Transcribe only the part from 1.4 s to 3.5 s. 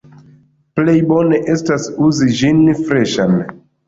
estas uzi ĝin freŝan.